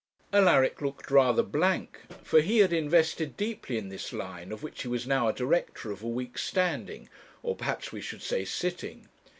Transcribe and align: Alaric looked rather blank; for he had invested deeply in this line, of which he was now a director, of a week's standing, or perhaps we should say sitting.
Alaric 0.33 0.81
looked 0.81 1.11
rather 1.11 1.43
blank; 1.43 1.99
for 2.23 2.41
he 2.41 2.57
had 2.57 2.73
invested 2.73 3.37
deeply 3.37 3.77
in 3.77 3.89
this 3.89 4.11
line, 4.11 4.51
of 4.51 4.63
which 4.63 4.81
he 4.81 4.87
was 4.87 5.05
now 5.05 5.27
a 5.27 5.31
director, 5.33 5.91
of 5.91 6.01
a 6.01 6.07
week's 6.07 6.41
standing, 6.41 7.07
or 7.43 7.55
perhaps 7.55 7.91
we 7.91 8.01
should 8.01 8.23
say 8.23 8.43
sitting. 8.43 9.09